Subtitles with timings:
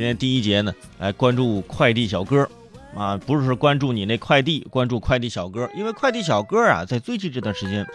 [0.00, 2.48] 今天第一节呢，来关注快递小哥，
[2.96, 7.86] 啊，不是关注你那快递，关注快递小哥，因为快递小哥啊，在最近这段时间，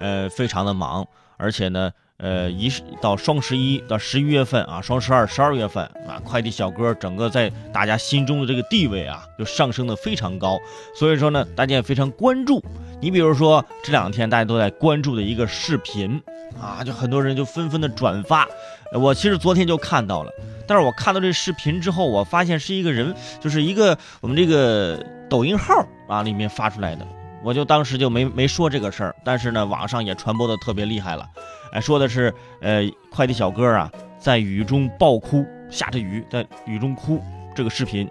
[0.00, 1.06] 呃，非常的忙，
[1.36, 10.58] 而且呢，呃，一到双十一到十一月份啊，双十二、十二月份啊，快递小哥整个在大家心中的这个地位啊，就上升的非常高，
[10.94, 12.62] 所以说呢，大家也非常关注。
[13.00, 16.22] 你比如说这两天大家都在关注的一个视频
[16.60, 18.46] 啊，就很多人就纷纷的转发，
[18.94, 20.30] 我其实昨天就看到了。
[20.64, 27.04] 但是我看到这视频之后，我发现是一个人，就是一个我们这个抖音号啊里面发出来的，
[27.42, 29.16] 我就当时就没没说这个事儿。
[29.24, 31.28] 但是呢，网上也传播的特别厉害了，
[31.72, 37.20] 哎，说的是呃快递小哥啊在雨中暴哭，下着雨在雨中哭，
[37.56, 38.08] 这个视频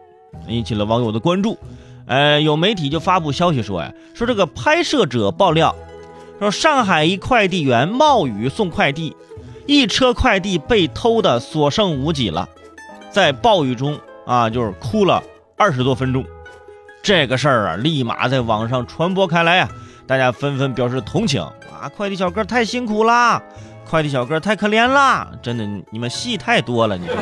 [0.47, 1.57] 引起了网友的关注。
[2.07, 5.75] 呃，有媒体就发布消息说呀，说这个拍摄者爆料，
[6.39, 9.15] 说上海一快递员冒雨送快递。
[9.67, 12.49] 一车快递被偷的所剩无几了，
[13.11, 15.23] 在暴雨中啊，就是哭了
[15.55, 16.25] 二十多分钟。
[17.03, 19.69] 这个事儿啊，立马在网上传播开来呀，
[20.07, 21.89] 大家纷纷表示同情啊！
[21.95, 23.41] 快递小哥太辛苦啦，
[23.89, 25.27] 快递小哥太可怜啦！
[25.41, 27.15] 真的，你们戏太多了，你说。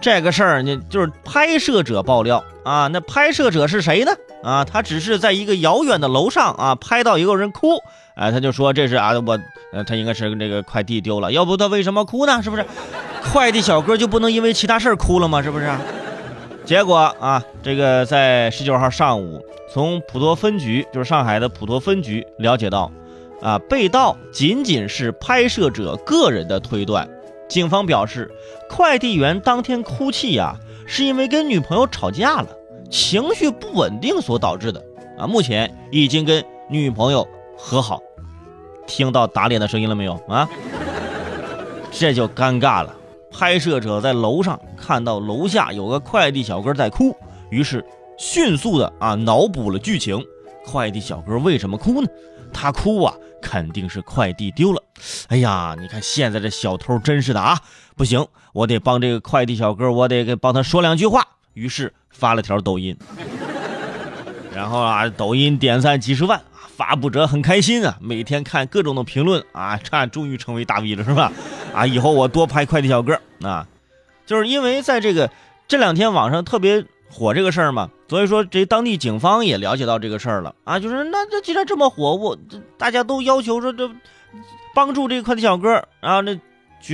[0.00, 4.12] 这个事儿呢，就是拍摄者爆料啊，那拍摄者是谁呢？
[4.44, 7.82] 啊，他只是在一个遥远的楼上啊，拍到一个人哭，
[8.14, 9.38] 哎，他就说这是啊，我，
[9.84, 12.40] 他应该是这个快递丢了，要不他为什么哭呢？
[12.42, 12.64] 是不是？
[13.32, 15.42] 快递小哥就不能因为其他事儿哭了吗？
[15.42, 15.68] 是不是？
[16.66, 19.40] 结果啊，这个在十九号上午，
[19.72, 22.90] 从普陀分局，就是上海的普陀分局了解到，
[23.40, 27.08] 啊，被盗仅仅是拍摄者个人的推断。
[27.48, 28.28] 警方表示，
[28.68, 30.56] 快递员当天哭泣呀，
[30.88, 32.48] 是因为跟女朋友吵架了，
[32.90, 34.82] 情绪不稳定所导致的。
[35.16, 38.02] 啊，目前已经跟女朋友和好。
[38.88, 40.48] 听到打脸的声音了没有啊？
[41.92, 42.92] 这就尴尬了。
[43.38, 47.14] 拍摄者在楼上看到楼下有个快递小哥在哭，
[47.50, 47.84] 于是
[48.16, 50.24] 迅速的啊脑补了剧情。
[50.64, 52.08] 快递小哥为什么哭呢？
[52.50, 54.82] 他哭啊，肯定是快递丢了。
[55.28, 57.60] 哎呀，你看现在这小偷真是的啊！
[57.94, 61.22] 不行，我得帮这个快递小哥，我得给帮他说两句话。
[61.52, 62.96] 于是发了条抖音，
[64.54, 66.40] 然后啊，抖音点赞几十万，
[66.74, 71.30] 发布者很开心啊，每天看各种的评论啊，这终于成为大 V 了是吧？
[71.76, 73.66] 啊，以后我多拍快递小哥啊，
[74.24, 75.30] 就是因为在这个
[75.68, 76.84] 这两天网上特别。
[77.08, 82.36] 火这个事儿嘛，所以说这当地警方也了解到这个事儿了啊，就是那这既然这么火，我
[82.76, 83.88] 大家都要求说这
[84.74, 86.38] 帮助这个快递小哥，然后那于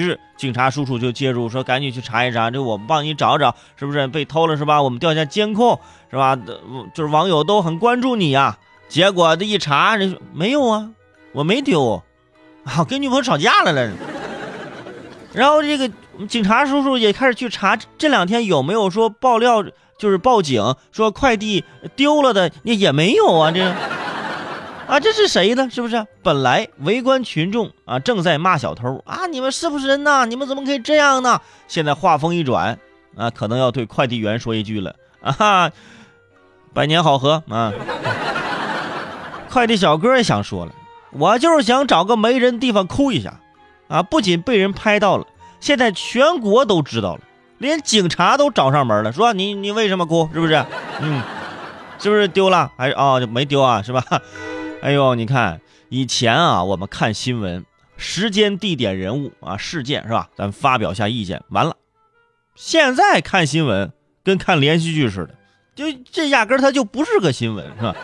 [0.05, 4.83] 是警察叔叔就介入说赶紧去查一查，这我们帮你找找是不是被偷了是吧？
[4.83, 6.37] 我们调一下监控是吧？
[6.95, 10.91] 就是网友都很关注你呀，结果这一查人没有啊，
[11.33, 12.03] 我没丢，
[12.65, 13.91] 啊跟女朋友吵架了了，
[15.33, 15.91] 然后这个
[16.27, 19.65] 警察叔叔也开始去查这两天有没有说爆料。
[19.99, 23.63] 就是报警说快递丢了的，也也没有啊，这
[24.89, 25.71] 啊，这是谁呢？
[25.71, 26.05] 是不是？
[26.25, 30.25] 本来围观群众啊正在骂小偷啊，你们是不是人呐？
[30.25, 31.41] 你们怎么可以这样呢？
[31.69, 32.77] 现在话锋一转
[33.17, 35.71] 啊，可能要对快递员说一句了啊，哈，
[36.75, 37.73] 百年好合啊！
[39.49, 40.73] 快递小哥也想说了，
[41.13, 43.39] 我就是想找个没人地方哭一下
[43.89, 45.27] 啊，不仅被人拍到了，
[45.61, 47.21] 现在全国都知道了。
[47.59, 50.29] 连警察都找上门了，说你你为什么哭？
[50.33, 50.65] 是不是？
[51.01, 51.23] 嗯，
[51.99, 52.73] 是不是丢了？
[52.77, 53.81] 还是哦没丢啊？
[53.83, 54.05] 是吧？
[54.83, 57.65] 哎呦，你看以前啊，我们看新闻，
[57.97, 60.29] 时间、地点、人物啊，事件是吧？
[60.35, 61.77] 咱发表下意见，完了。
[62.57, 63.93] 现在看新闻
[64.25, 65.35] 跟看连续剧似的，
[65.77, 67.95] 就这压根儿它就不是个新闻，是吧？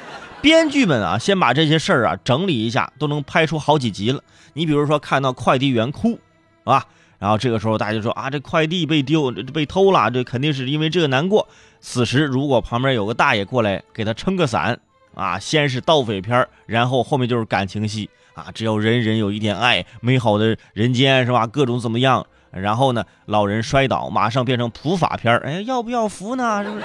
[0.41, 4.23] 编剧们啊，先把这些事儿啊整理一下，都能拍出好几集了。
[4.55, 6.19] 你比如说看到快递员哭，
[6.65, 6.85] 啊。
[7.19, 11.49] 然后这个时候，大家就说啊，这快递被丢，被偷了，这肯定是因为这个难过。
[11.81, 14.79] 此时，如果旁边有个大爷过来给他撑个伞，
[15.15, 21.45] 啊，先是盗匪片，然后后面就是感情戏啊，只要人人有一点爱，美好的人间是吧？
[21.45, 22.25] 各种怎么样？
[22.53, 26.63] 然后呢，老人摔倒，马上变成普法片，哎，要不要扶呢？
[26.63, 26.85] 是不是？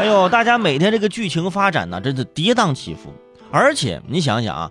[0.00, 3.12] 哎呦，大家每天这个剧情发展呢，真是跌宕起伏。
[3.50, 4.70] 而且你想想啊，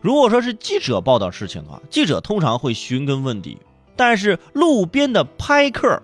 [0.00, 3.58] 如果说是记者报道事情的话，记者通常会寻根问底。
[3.96, 6.02] 但是路边的拍客，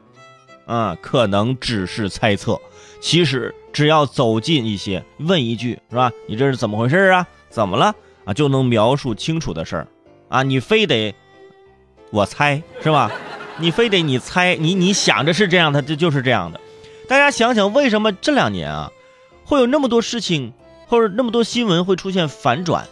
[0.67, 2.61] 啊，可能只是猜测。
[3.01, 6.13] 其实只要走近一些，问一句，是吧？
[6.27, 7.27] 你这是怎么回事啊？
[7.49, 7.95] 怎么了
[8.27, 8.35] 啊？
[8.35, 9.89] 就能描述清楚的事儿，
[10.29, 11.15] 啊，你非得
[12.11, 13.11] 我猜是吧？
[13.57, 16.61] 你非得你猜，你你想着是这样的，这就是这样的。
[17.09, 18.93] 大家想想，为什么这两年啊，
[19.47, 20.53] 会有那么多事情
[20.87, 22.87] 或者那么多新闻会出现反转？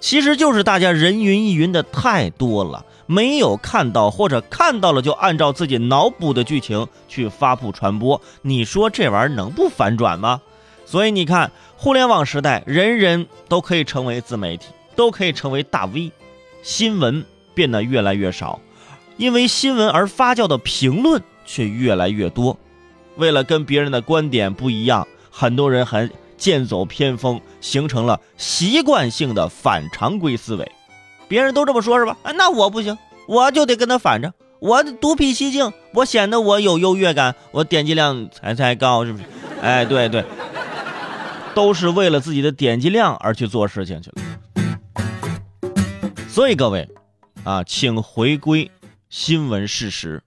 [0.00, 2.84] 其实就是大家人云亦云的太多了。
[3.06, 10.40] 没有看到或者看到了就按照自己脑补的剧情去发布传播，你说这玩意儿能不反转吗？
[10.84, 14.66] 所以你看，互联网时代，人人都可以成为自媒体，
[14.96, 16.10] 都可以成为大 V，
[16.62, 17.24] 新闻
[17.54, 18.58] 变得越来越少，
[19.16, 22.58] 因为新闻而发酵的评论却越来越多。
[23.16, 30.72] 为了跟别人的观点不一样，很多人还剑走偏锋，形成了习惯性的反常规思维。
[31.28, 32.16] 别人都这么说，是吧？
[32.22, 39.24] 啊，那我不行，我就得跟他反着，我独辟蹊径，我显得我有优越感，我点击量才才高，是不是？
[39.62, 40.24] 哎，对对。
[41.54, 44.16] 都是为了自己的点击量而去做事情去了，
[46.28, 46.88] 所以各位，
[47.44, 48.68] 啊，请回归
[49.08, 50.23] 新闻事实。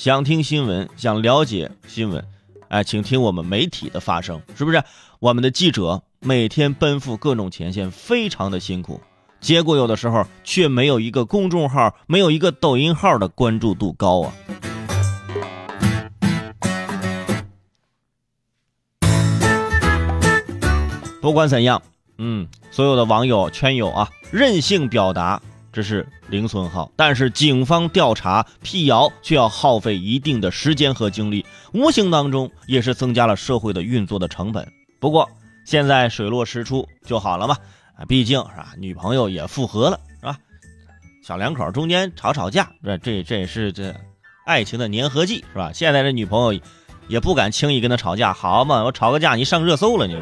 [0.00, 2.24] 想听新闻，想了解新闻，
[2.68, 4.82] 哎，请听我们媒体的发声，是不是？
[5.18, 8.98] 我们的记者每天奔赴各种前线，非常的辛苦，
[9.42, 14.32] 结果有的时候却没有一个公众号，没有一个抖音号的关注度高啊。
[21.20, 21.82] 不管怎样，
[22.16, 34.66] 嗯，所有的网友圈友啊，任性表达这是零损耗，但是警方调查辟谣却要耗费一定的时间和精力，无形当中也是增加了社会的运作的成本。
[34.98, 35.28] 不过
[35.64, 37.56] 现在水落石出就好了嘛，
[37.96, 40.36] 啊，毕竟是吧，女朋友也复合了，是吧？
[41.24, 43.94] 小两口中间吵吵架，这这这也是这
[44.44, 45.70] 爱情的粘合剂，是吧？
[45.72, 46.60] 现在这女朋友
[47.06, 50.18] 也不敢轻易跟他吵架，好嘛，我吵个架你上热搜了你。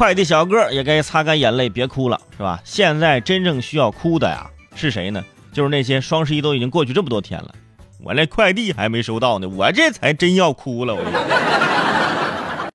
[0.00, 2.58] 快递小哥也该擦干眼泪，别哭了，是吧？
[2.64, 5.22] 现在真正需要哭的呀，是谁呢？
[5.52, 7.54] 就是那些双十一都已经过去这么多天了，
[8.02, 11.69] 我连快递还没收到呢，我这才真要哭了，我。